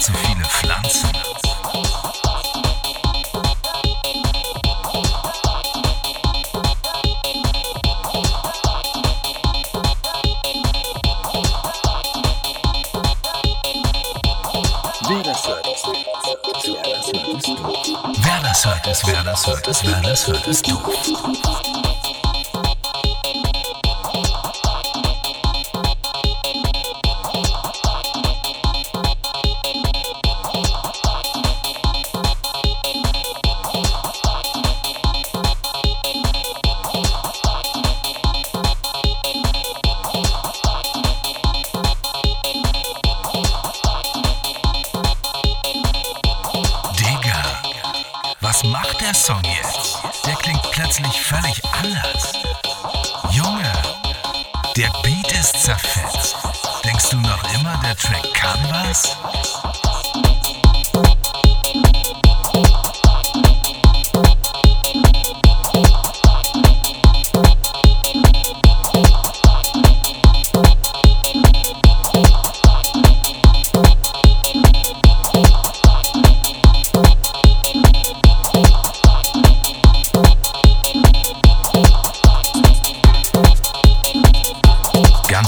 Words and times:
zu 0.00 0.12
viele 0.14 0.44
Pflanzen. 0.44 1.10
Wer 15.06 15.22
das 15.22 15.46
hört, 15.46 15.66
ist. 15.66 15.86
Wer 18.24 18.42
das 18.42 18.66
hört, 18.66 18.86
ist, 18.86 19.06
wer 19.06 19.22
das 19.22 19.46
hört, 19.46 19.66
ist, 19.66 19.86
wer 19.86 20.00
das 20.00 20.26
hört, 20.26 20.46
ist 20.46 20.66
doof. 20.66 21.99
Was 48.40 48.62
macht 48.64 49.00
der 49.00 49.14
Song 49.14 49.42
jetzt? 49.44 49.98
Der 50.26 50.34
klingt 50.36 50.62
plötzlich 50.72 51.20
völlig 51.20 51.62
anders. 51.64 52.32
Junge, 53.30 53.72
der 54.76 54.90
Beat 55.02 55.32
ist 55.32 55.62
zerfetzt. 55.62 56.36
Denkst 56.84 57.10
du 57.10 57.16
noch 57.20 57.42
immer, 57.54 57.78
der 57.84 57.96
Track 57.96 58.34
kann 58.34 58.58
was? 58.70 59.16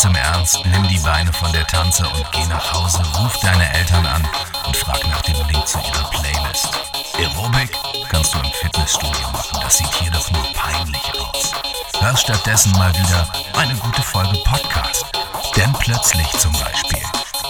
Ganz 0.00 0.16
im 0.16 0.22
Ernst, 0.22 0.58
nimm 0.64 0.88
die 0.88 0.98
Beine 1.00 1.30
von 1.30 1.52
der 1.52 1.66
Tanze 1.66 2.08
und 2.08 2.32
geh 2.32 2.46
nach 2.46 2.72
Hause, 2.72 3.02
ruf 3.18 3.38
deine 3.42 3.70
Eltern 3.74 4.06
an 4.06 4.26
und 4.64 4.74
frag 4.74 5.06
nach 5.06 5.20
dem 5.20 5.36
Link 5.48 5.68
zu 5.68 5.78
ihrer 5.78 6.08
Playlist. 6.08 6.70
Aerobic 7.18 7.70
kannst 8.08 8.32
du 8.32 8.38
im 8.38 8.50
Fitnessstudio 8.50 9.28
machen, 9.30 9.60
das 9.60 9.76
sieht 9.76 9.94
hier 9.96 10.10
doch 10.10 10.30
nur 10.30 10.42
peinlich 10.54 11.02
aus. 11.20 11.52
Hör 11.98 12.16
stattdessen 12.16 12.72
mal 12.78 12.94
wieder 12.94 13.28
eine 13.58 13.74
gute 13.74 14.02
Folge 14.02 14.38
Podcast. 14.42 15.04
Denn 15.54 15.70
plötzlich 15.74 16.30
zum 16.38 16.52
Beispiel 16.52 17.02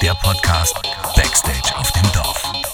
der 0.03 0.15
Podcast 0.15 0.75
Backstage 1.15 1.77
auf 1.77 1.93
dem 1.93 2.11
Dorf. 2.11 2.70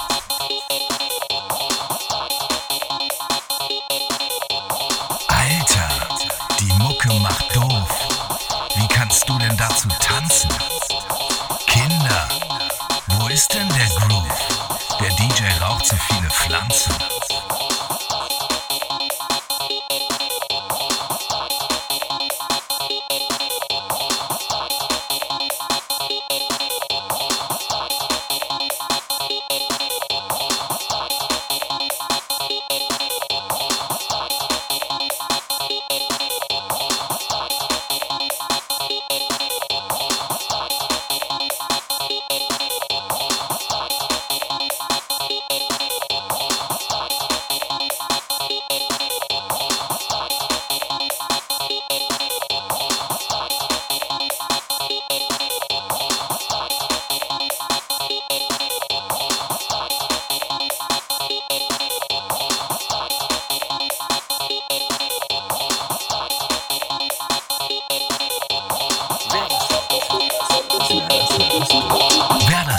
Ist 13.36 13.52
denn 13.52 13.68
der 13.68 13.86
Groove? 14.00 14.78
Der 14.98 15.10
DJ 15.10 15.62
raucht 15.62 15.84
zu 15.84 15.94
viele 15.94 16.30
Pflanzen. 16.30 17.05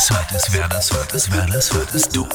Das 0.08 0.18
hört, 0.18 0.32
ist 0.32 0.54
wer 0.54 0.68
das 0.70 0.94
hört, 0.94 1.14
ist 1.14 1.32
wer 1.34 1.46
das 1.48 1.74
hört, 1.74 1.94
ist 1.94 2.16
doof. 2.16 2.30